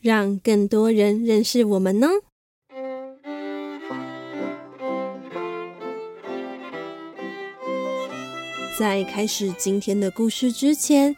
[0.00, 2.08] 让更多人认识我们呢。
[8.78, 11.16] 在开始今天的故事之前，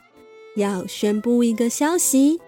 [0.56, 2.40] 要宣布一个消息，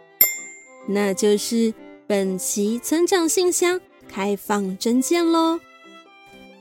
[0.89, 1.75] 那就是
[2.07, 5.61] 本期村长信箱开放征件喽！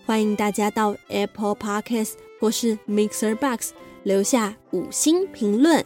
[0.05, 3.71] 欢迎大家到 Apple Podcast 或是 Mixer Box
[4.03, 5.85] 留下五星评论，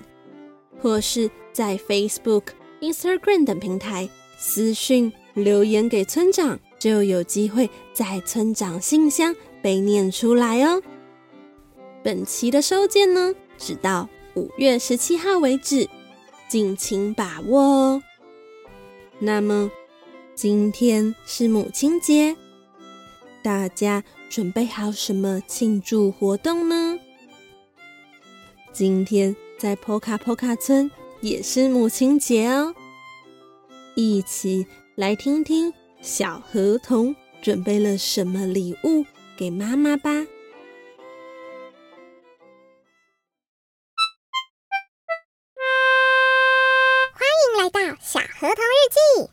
[0.82, 2.46] 或是在 Facebook。
[2.82, 10.82] Instagram 等平台私讯留言给村长，就有机会在村长信箱被念出来哦。
[12.04, 15.90] 本期的收件呢，直到五月十七号为止，
[16.48, 18.04] 敬请把握哦。
[19.20, 19.72] 那么
[20.36, 22.36] 今天是母亲节，
[23.42, 27.00] 大家准备好什么庆祝活动呢？
[28.74, 30.92] 今天在 Poka Poka 村。
[31.26, 32.76] 也是母亲节哦，
[33.96, 39.04] 一起来听听小河童准备了什么礼物
[39.36, 40.12] 给妈妈吧。
[47.12, 49.32] 欢迎来到小河童日记。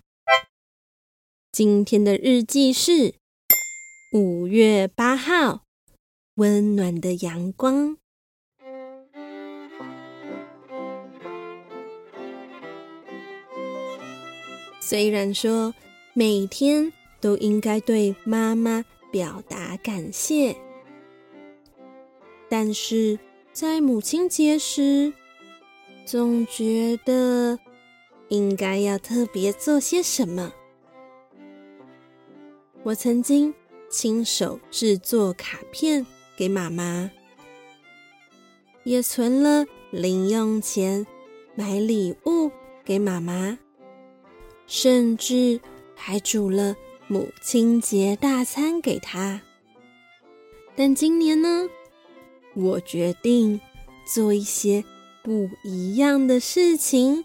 [1.52, 3.16] 今天的日记是
[4.14, 5.64] 五月八号，
[6.36, 7.98] 温暖的阳光。
[14.92, 15.74] 虽然说
[16.12, 20.54] 每天都应该对妈妈表达感谢，
[22.50, 23.18] 但是
[23.54, 25.10] 在母亲节时，
[26.04, 27.58] 总觉得
[28.28, 30.52] 应该要特别做些什么。
[32.82, 33.54] 我曾经
[33.88, 37.10] 亲手制作卡片给妈妈，
[38.84, 41.06] 也存了零用钱
[41.54, 42.50] 买礼物
[42.84, 43.58] 给妈妈。
[44.66, 45.60] 甚至
[45.94, 46.74] 还煮了
[47.08, 49.42] 母亲节大餐给他。
[50.74, 51.68] 但今年呢，
[52.54, 53.60] 我决定
[54.06, 54.82] 做一些
[55.22, 57.24] 不一样的事情，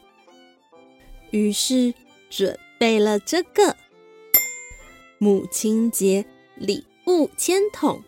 [1.31, 1.93] 于是
[2.29, 3.75] 准备了这个
[5.17, 6.25] 母亲节
[6.55, 8.03] 礼物签筒。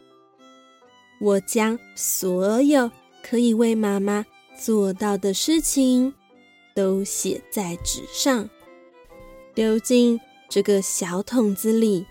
[1.21, 2.91] 我将所有
[3.23, 4.25] 可以为妈妈
[4.57, 6.13] 做到的事情
[6.75, 8.49] 都写在纸上。
[9.59, 12.05] 丢进这个小桶子里，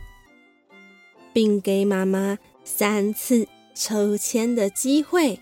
[1.33, 5.41] 并给妈妈三次抽签的机会。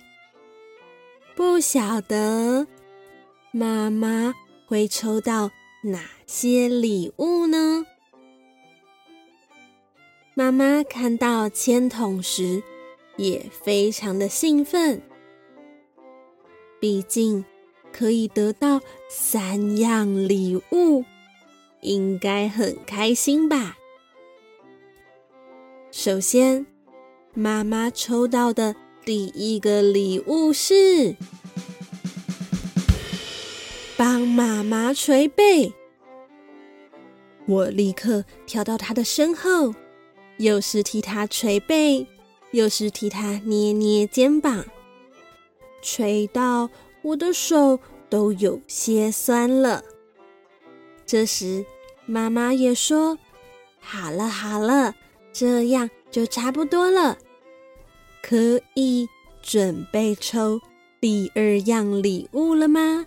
[1.35, 2.69] 不晓得
[3.51, 4.33] 妈妈
[4.69, 5.51] 会抽到
[5.83, 7.85] 哪些礼物呢？
[10.35, 12.63] 妈妈看到签筒时
[13.17, 15.03] 也非常的兴奋，
[16.79, 17.45] 毕竟
[17.93, 21.05] 可以得到三样礼物。
[21.81, 23.77] 应该很开心吧。
[25.91, 26.67] 首先，
[27.33, 31.17] 妈妈抽到的第一个礼物是
[33.97, 35.73] 帮妈妈捶背。
[37.47, 39.75] 我立刻跳到她的身后，
[40.39, 42.07] 又是替她捶背，
[42.51, 44.67] 又是替她捏捏肩膀，
[45.81, 46.69] 捶到
[47.03, 47.79] 我的手
[48.11, 49.83] 都有些酸了。
[51.07, 51.65] 这时。
[52.09, 53.19] 妈妈也说
[53.83, 54.95] ：“好了好了，
[55.33, 57.19] 这样就差不多了，
[58.23, 59.09] 可以
[59.43, 60.61] 准备抽
[61.01, 63.05] 第二样礼物了吗？”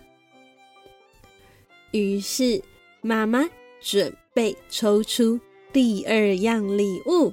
[1.92, 2.62] 于是
[3.00, 3.48] 妈妈
[3.80, 5.40] 准备抽出
[5.72, 7.32] 第二样礼物。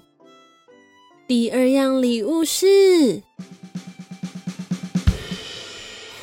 [1.28, 3.22] 第二样礼物是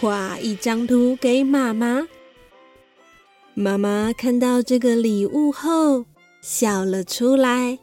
[0.01, 2.09] 画一张图给妈妈。
[3.57, 6.05] 妈妈看到这个礼物后
[6.41, 7.79] 笑了出来，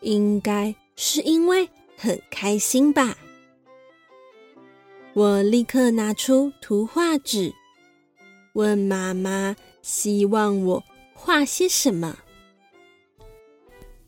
[0.00, 3.16] 应该是因为很开心吧。
[5.12, 7.54] 我立刻拿出图画纸，
[8.54, 10.82] 问妈妈希望我
[11.14, 12.18] 画些什么。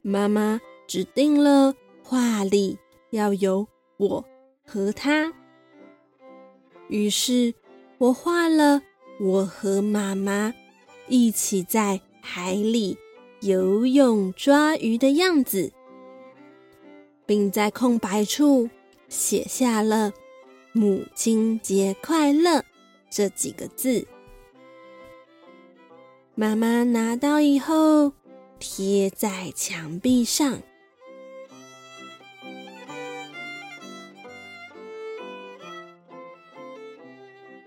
[0.02, 1.72] 妈妈指定了
[2.02, 2.76] 画里
[3.10, 3.64] 要有
[3.98, 4.24] 我
[4.64, 5.32] 和他，
[6.88, 7.54] 于是
[7.98, 8.82] 我画了。
[9.18, 10.52] 我和妈妈
[11.08, 12.98] 一起在海里
[13.40, 15.72] 游泳抓鱼的样子，
[17.24, 18.68] 并在空白处
[19.08, 20.12] 写下了
[20.72, 22.62] “母亲节快乐”
[23.08, 24.06] 这几个字。
[26.34, 28.12] 妈妈拿到以后，
[28.58, 30.60] 贴在墙壁上。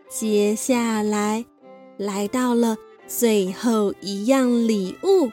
[0.10, 1.46] 接下来，
[1.98, 2.76] 来到了
[3.08, 5.32] 最后一样礼物，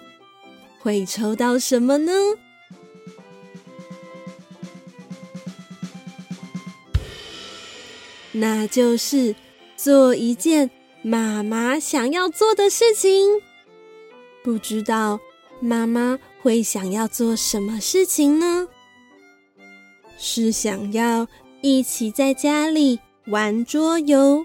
[0.78, 2.12] 会抽到什么呢？
[8.32, 9.34] 那就是
[9.76, 10.70] 做一件
[11.00, 13.40] 妈妈想要做的事情。
[14.44, 15.18] 不知道
[15.58, 18.68] 妈妈会想要做什么事情呢？
[20.18, 21.26] 是想要
[21.62, 24.44] 一起在家里玩桌游？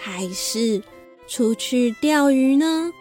[0.00, 0.80] 还是
[1.26, 2.92] 出去钓鱼呢？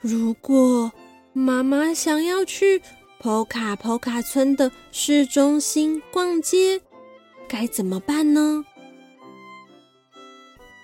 [0.00, 0.92] 如果
[1.32, 2.82] 妈妈想要去
[3.18, 6.80] 坡卡坡卡村的市中心逛街，
[7.48, 8.64] 该怎么办呢？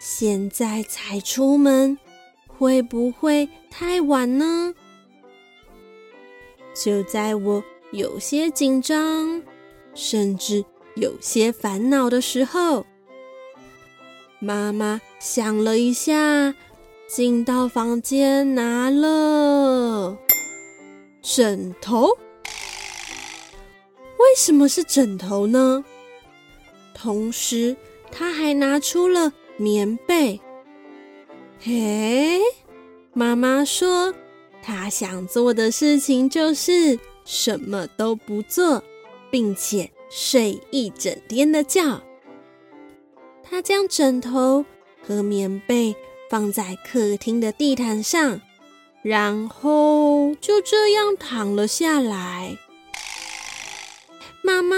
[0.01, 1.99] 现在才出门，
[2.47, 4.75] 会不会太晚呢？
[6.75, 7.63] 就在我
[7.93, 9.43] 有些紧张，
[9.95, 10.65] 甚至
[10.97, 12.85] 有些烦恼的时候。
[14.39, 16.55] 妈妈想了一下，
[17.09, 20.17] 进到房间拿了
[21.23, 22.09] 枕头。
[24.19, 25.85] 为什么是枕头呢？
[26.95, 27.77] 同时，
[28.11, 30.41] 他还拿出了棉被。
[31.59, 32.41] 嘿，
[33.13, 34.13] 妈妈说，
[34.63, 38.83] 她想做的事情就是什么都不做，
[39.31, 42.03] 并且睡一整天的觉。
[43.49, 44.65] 他将枕头
[45.07, 45.95] 和棉被
[46.29, 48.41] 放在客厅的地毯上，
[49.03, 52.59] 然后就这样躺了下来。
[54.43, 54.77] 妈妈，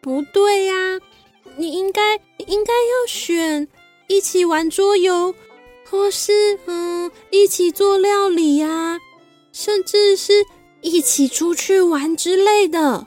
[0.00, 1.00] 不对呀，
[1.56, 2.16] 你应该
[2.46, 3.68] 应该要选
[4.08, 5.34] 一起玩桌游，
[5.88, 8.98] 或是嗯一起做料理呀，
[9.52, 10.44] 甚至是
[10.80, 13.06] 一起出去玩之类的，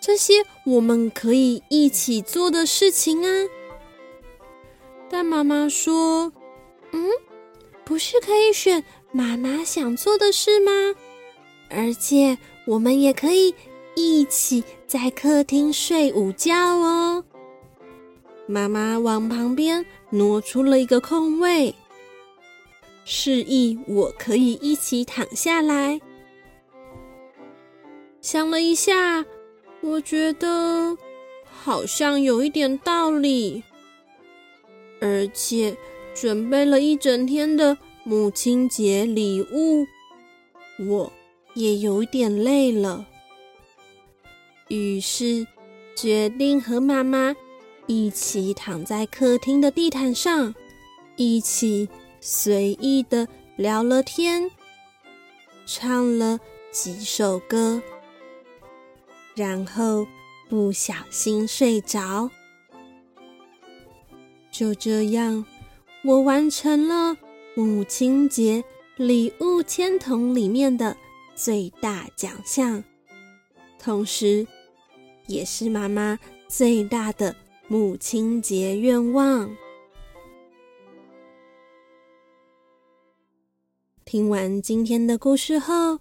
[0.00, 0.34] 这些
[0.64, 3.46] 我们可以一起做的事情啊。
[5.08, 6.32] 但妈妈说
[6.92, 7.08] ：“嗯，
[7.84, 8.82] 不是可以选
[9.12, 10.72] 妈妈想做的事吗？
[11.70, 12.36] 而且
[12.66, 13.54] 我们也可以
[13.94, 17.24] 一起在客厅睡午觉哦。”
[18.46, 21.74] 妈妈往旁边挪出了一个空位，
[23.04, 26.00] 示意我可以一起躺下来。
[28.20, 29.24] 想了一下，
[29.80, 30.96] 我觉得
[31.44, 33.62] 好像有一点道理。
[35.00, 35.76] 而且
[36.14, 39.86] 准备了一整天的母亲节礼物，
[40.88, 41.12] 我
[41.54, 43.06] 也有点累了，
[44.68, 45.46] 于是
[45.96, 47.34] 决定和妈妈
[47.86, 50.54] 一起躺在客厅的地毯上，
[51.16, 51.88] 一起
[52.20, 54.50] 随意的聊了天，
[55.66, 56.38] 唱了
[56.70, 57.82] 几首歌，
[59.34, 60.06] 然后
[60.48, 62.30] 不小心睡着。
[64.58, 65.44] 就这样，
[66.02, 67.14] 我完成了
[67.54, 68.64] 母亲节
[68.96, 70.96] 礼物签筒里面的
[71.34, 72.82] 最大奖项，
[73.78, 74.46] 同时，
[75.26, 77.36] 也是妈妈最大的
[77.68, 79.54] 母亲节愿望。
[84.06, 85.98] 听完今天的故事后，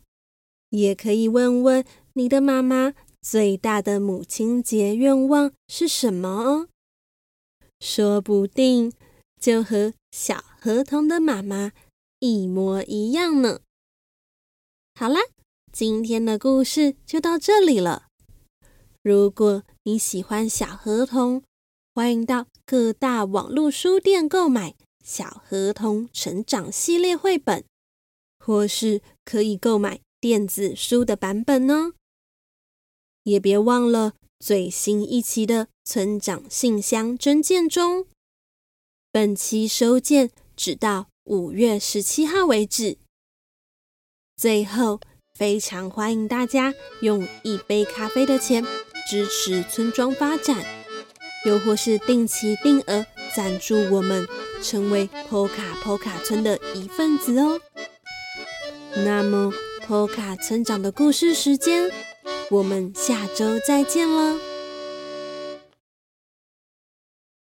[0.70, 1.84] 也可以问问
[2.14, 6.70] 你的妈妈最大的母亲节愿望是什么哦。
[7.86, 8.92] 说不定
[9.40, 11.72] 就和小河童的妈妈
[12.18, 13.60] 一模一样呢。
[14.96, 15.20] 好啦，
[15.72, 18.08] 今天的故事就到这里了。
[19.04, 21.44] 如果你喜欢小河童，
[21.94, 24.72] 欢迎到各大网络书店购买
[25.04, 27.64] 《小河童成长系列》绘本，
[28.40, 31.92] 或是可以购买电子书的版本呢。
[33.22, 34.14] 也别忘了。
[34.38, 38.08] 最新一期的村长信箱征件中，
[39.12, 42.98] 本期收件直到五月十七号为止。
[44.36, 45.00] 最后，
[45.36, 48.66] 非常欢迎大家用一杯咖啡的钱
[49.08, 50.66] 支持村庄发展，
[51.46, 54.28] 又或是定期定额赞助我们，
[54.64, 57.62] 成为 POKA POKA 村的一份子哦。
[59.06, 59.54] 那么
[59.88, 61.92] ，POKA 村长的故事时间。
[62.50, 64.55] 我们下周再见了。